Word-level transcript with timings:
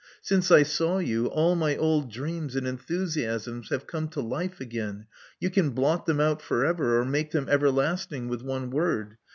Since 0.23 0.49
I 0.49 0.63
saw 0.63 0.99
]^u, 0.99 1.27
all 1.29 1.53
my 1.55 1.77
old 1.77 2.11
dreams 2.11 2.55
and 2.55 2.65
enthusiasms 2.65 3.69
have 3.69 3.85
come 3.85 4.07
to 4.07 4.19
life 4.19 4.59
again. 4.59 5.05
Yon 5.39 5.51
can 5.51 5.69
blot 5.69 6.07
them 6.07 6.19
out 6.19 6.41
for 6.41 6.65
ever, 6.65 6.99
or 6.99 7.05
make 7.05 7.29
them 7.29 7.45
ever 7.47 7.69
lasting 7.69 8.27
with 8.27 8.41
one 8.41 8.71
word. 8.71 9.17